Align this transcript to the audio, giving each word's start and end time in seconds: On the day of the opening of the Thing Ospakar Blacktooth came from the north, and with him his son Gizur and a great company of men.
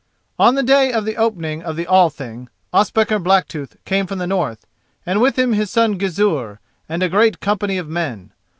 On 0.39 0.55
the 0.55 0.63
day 0.63 0.91
of 0.91 1.05
the 1.05 1.15
opening 1.15 1.61
of 1.61 1.75
the 1.75 1.85
Thing 2.11 2.49
Ospakar 2.73 3.19
Blacktooth 3.19 3.75
came 3.85 4.07
from 4.07 4.17
the 4.17 4.25
north, 4.25 4.65
and 5.05 5.21
with 5.21 5.37
him 5.37 5.53
his 5.53 5.69
son 5.69 5.99
Gizur 5.99 6.57
and 6.89 7.03
a 7.03 7.07
great 7.07 7.39
company 7.39 7.77
of 7.77 7.87
men. 7.87 8.31